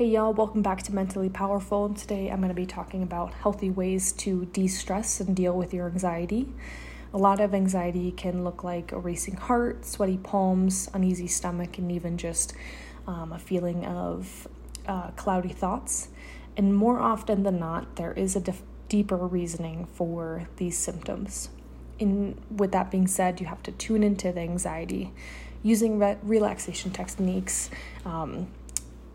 [0.00, 1.92] Hey y'all, welcome back to Mentally Powerful.
[1.92, 5.74] Today I'm going to be talking about healthy ways to de stress and deal with
[5.74, 6.48] your anxiety.
[7.12, 11.92] A lot of anxiety can look like a racing heart, sweaty palms, uneasy stomach, and
[11.92, 12.54] even just
[13.06, 14.48] um, a feeling of
[14.88, 16.08] uh, cloudy thoughts.
[16.56, 21.50] And more often than not, there is a dif- deeper reasoning for these symptoms.
[21.98, 25.12] In, with that being said, you have to tune into the anxiety
[25.62, 27.68] using re- relaxation techniques.
[28.06, 28.48] Um,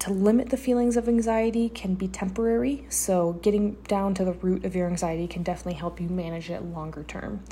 [0.05, 4.63] to limit the feelings of anxiety can be temporary, so getting down to the root
[4.63, 7.43] of your anxiety can definitely help you manage it longer term.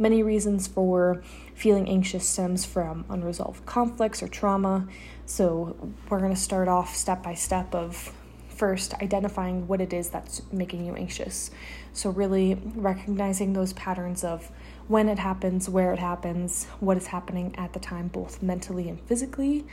[0.00, 1.22] Many reasons for
[1.54, 4.88] feeling anxious stems from unresolved conflicts or trauma.
[5.26, 5.76] So,
[6.08, 8.12] we're going to start off step by step of
[8.48, 11.52] first identifying what it is that's making you anxious.
[11.92, 14.50] So, really recognizing those patterns of
[14.88, 19.00] when it happens, where it happens, what is happening at the time, both mentally and
[19.02, 19.64] physically,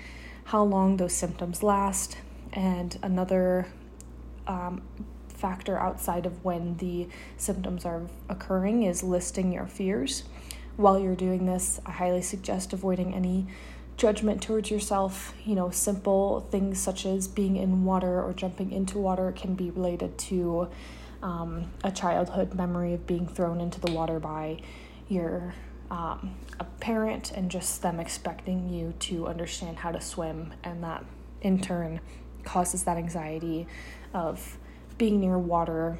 [0.50, 2.18] how long those symptoms last,
[2.54, 3.68] and another
[4.48, 4.82] um,
[5.28, 10.24] factor outside of when the symptoms are occurring is listing your fears.
[10.76, 13.46] While you're doing this, I highly suggest avoiding any
[13.96, 15.36] judgment towards yourself.
[15.46, 19.70] You know, simple things such as being in water or jumping into water can be
[19.70, 20.68] related to
[21.22, 24.62] um, a childhood memory of being thrown into the water by
[25.10, 25.54] your
[25.92, 31.04] um, a parent and just them expecting you to understand how to swim, and that
[31.42, 32.00] in turn
[32.44, 33.68] causes that anxiety
[34.14, 34.58] of
[34.98, 35.98] being near water,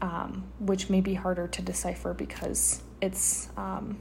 [0.00, 3.98] um, which may be harder to decipher because it's um,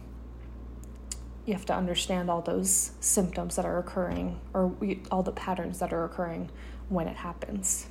[1.46, 4.76] you have to understand all those symptoms that are occurring or
[5.12, 6.50] all the patterns that are occurring
[6.90, 7.88] when it happens.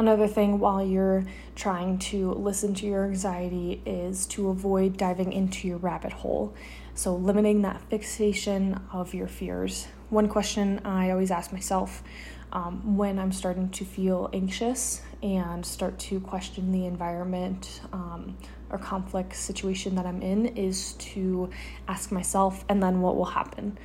[0.00, 5.68] Another thing while you're trying to listen to your anxiety is to avoid diving into
[5.68, 6.54] your rabbit hole.
[6.94, 9.88] So, limiting that fixation of your fears.
[10.08, 12.02] One question I always ask myself
[12.50, 18.38] um, when I'm starting to feel anxious and start to question the environment um,
[18.70, 21.50] or conflict situation that I'm in is to
[21.88, 23.76] ask myself, and then what will happen?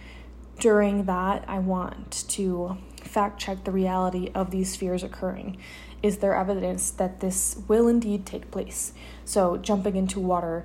[0.60, 5.58] During that, I want to fact check the reality of these fears occurring
[6.06, 8.94] is there evidence that this will indeed take place?
[9.26, 10.64] So, jumping into water,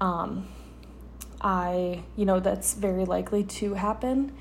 [0.00, 0.48] um,
[1.42, 4.32] I, you know, that's very likely to happen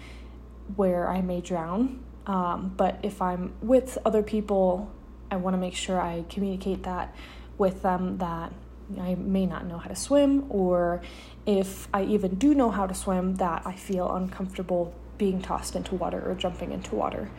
[0.78, 2.02] where I may drown.
[2.26, 4.90] Um, but if I'm with other people,
[5.30, 7.14] I want to make sure I communicate that
[7.58, 8.54] with them that
[9.02, 11.02] I may not know how to swim, or
[11.46, 15.96] if I even do know how to swim, that I feel uncomfortable being tossed into
[15.96, 17.30] water or jumping into water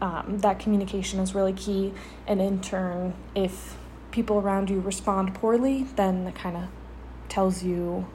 [0.00, 1.92] um, that communication is really key.
[2.26, 3.76] And in turn, if
[4.10, 6.64] people around you respond poorly, then it kind of
[7.28, 8.06] tells you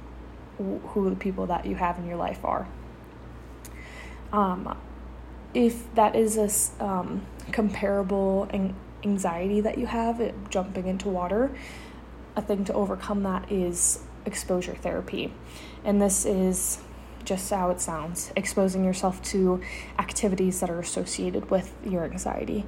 [0.57, 2.67] who the people that you have in your life are.
[4.31, 4.77] Um,
[5.53, 8.49] if that is a um, comparable
[9.03, 11.55] anxiety that you have, it, jumping into water,
[12.35, 15.33] a thing to overcome that is exposure therapy.
[15.83, 16.79] And this is
[17.25, 19.61] just how it sounds, exposing yourself to
[19.99, 22.65] activities that are associated with your anxiety.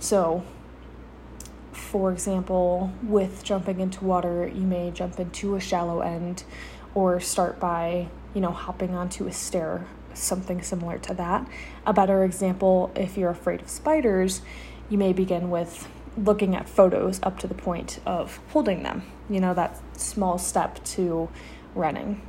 [0.00, 0.44] So,
[1.72, 6.44] for example, with jumping into water, you may jump into a shallow end
[6.94, 11.48] or start by, you know, hopping onto a stair, something similar to that.
[11.86, 14.42] A better example, if you're afraid of spiders,
[14.88, 19.40] you may begin with looking at photos up to the point of holding them, you
[19.40, 21.28] know, that small step to
[21.74, 22.20] running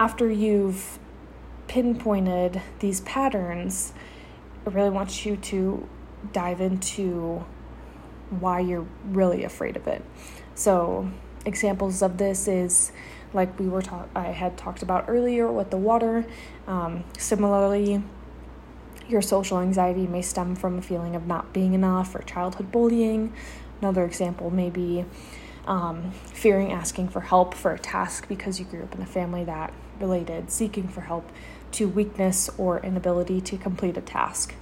[0.00, 0.98] after you've
[1.68, 3.92] pinpointed these patterns,
[4.66, 5.86] I really want you to
[6.32, 7.44] dive into
[8.30, 10.02] why you're really afraid of it.
[10.54, 11.10] So,
[11.44, 12.92] examples of this is
[13.34, 16.24] like we were talk- I had talked about earlier with the water.
[16.66, 18.02] Um, similarly,
[19.06, 23.34] your social anxiety may stem from a feeling of not being enough or childhood bullying.
[23.82, 25.04] Another example may be
[25.66, 29.44] um, fearing asking for help for a task because you grew up in a family
[29.44, 31.30] that related seeking for help
[31.72, 34.54] to weakness or inability to complete a task.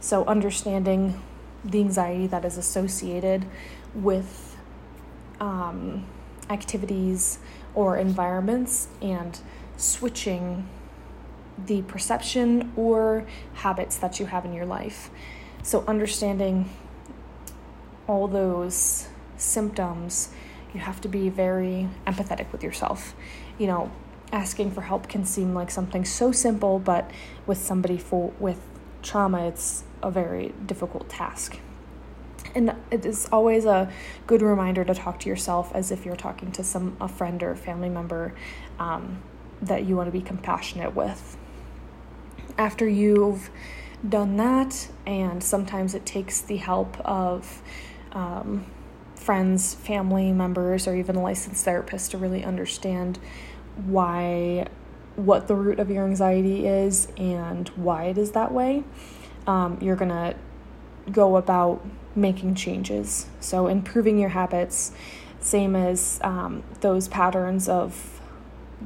[0.00, 1.22] So, understanding
[1.64, 3.46] the anxiety that is associated
[3.94, 4.56] with
[5.40, 6.06] um,
[6.50, 7.38] activities
[7.74, 9.38] or environments and
[9.76, 10.68] switching
[11.66, 15.10] the perception or habits that you have in your life.
[15.62, 16.70] So, understanding
[18.06, 20.30] all those symptoms,
[20.74, 23.14] you have to be very empathetic with yourself.
[23.58, 23.92] You know,
[24.32, 27.10] asking for help can seem like something so simple, but
[27.46, 28.60] with somebody for with
[29.02, 31.58] trauma, it's a very difficult task.
[32.54, 33.90] And it is always a
[34.26, 37.54] good reminder to talk to yourself as if you're talking to some a friend or
[37.54, 38.34] family member
[38.78, 39.22] um,
[39.60, 41.36] that you want to be compassionate with.
[42.58, 43.50] After you've
[44.06, 47.62] done that, and sometimes it takes the help of
[48.12, 48.66] um,
[49.14, 53.18] friends, family members, or even a licensed therapist to really understand
[53.76, 54.66] why,
[55.16, 58.84] what the root of your anxiety is, and why it is that way.
[59.46, 60.34] Um, you're gonna
[61.10, 61.84] go about
[62.14, 63.26] making changes.
[63.40, 64.92] So, improving your habits,
[65.40, 68.20] same as um, those patterns of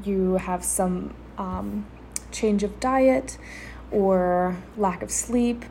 [0.04, 1.86] you have some um,
[2.32, 3.38] change of diet
[3.90, 5.64] or lack of sleep,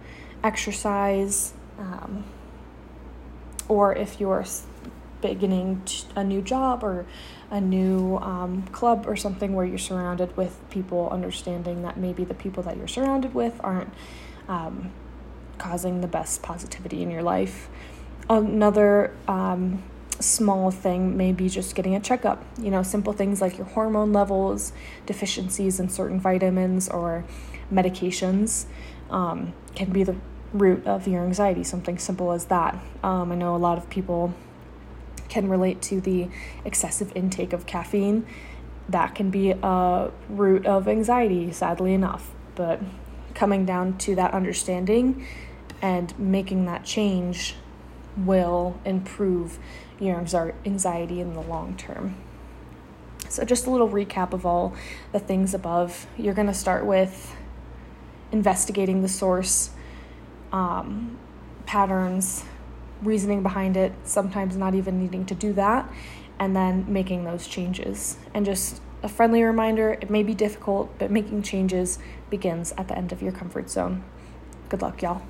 [0.44, 2.24] exercise, um,
[3.68, 4.46] or if you're
[5.25, 5.81] beginning
[6.16, 7.06] a new job or
[7.50, 12.33] a new um, club or something where you're surrounded with people, understanding that maybe the
[12.33, 13.92] people that you're surrounded with aren't
[14.48, 14.92] um,
[15.57, 17.69] causing the best positivity in your life.
[18.30, 19.83] Another um,
[20.19, 22.44] small thing may be just getting a checkup.
[22.60, 24.74] You know, simple things like your hormone levels,
[25.06, 27.25] deficiencies in certain vitamins or
[27.71, 28.66] medications
[29.10, 30.16] um, can be the
[30.54, 32.80] root of your anxiety, something simple as that.
[33.04, 34.33] Um, I know a lot of people
[35.36, 36.30] can relate to the
[36.64, 38.26] excessive intake of caffeine.
[38.88, 42.32] That can be a root of anxiety, sadly enough.
[42.56, 42.80] But
[43.34, 45.28] coming down to that understanding
[45.82, 47.56] and making that change
[48.16, 49.60] will improve
[50.00, 50.16] your
[50.66, 52.16] anxiety in the long term.
[53.28, 54.74] So, just a little recap of all
[55.12, 56.08] the things above.
[56.18, 57.36] You're going to start with
[58.31, 59.72] investigating the source,
[60.54, 61.18] um,
[61.66, 62.46] patterns,
[63.06, 65.90] reasoning behind it, sometimes not even needing to do that,
[66.40, 68.18] and then making those changes.
[68.34, 72.00] And just a friendly reminder it may be difficult, but making changes
[72.30, 74.04] begins at the end of your comfort zone.
[74.69, 75.22] Good luck, y'all.